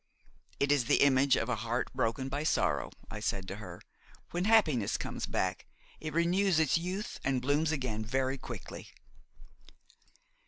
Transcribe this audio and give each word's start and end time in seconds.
"It 0.59 0.71
is 0.71 0.85
the 0.85 1.03
image 1.03 1.35
of 1.35 1.47
a 1.47 1.57
heart 1.57 1.93
broken 1.93 2.27
by 2.27 2.41
sorrow," 2.43 2.89
I 3.11 3.19
said 3.19 3.47
to 3.49 3.57
her; 3.57 3.79
"when 4.31 4.45
happiness 4.45 4.97
comes 4.97 5.27
back, 5.27 5.67
it 5.99 6.11
renews 6.15 6.57
its 6.57 6.75
youth 6.75 7.19
and 7.23 7.39
blooms 7.39 7.71
again 7.71 8.03
very 8.03 8.39
quickly." 8.39 8.87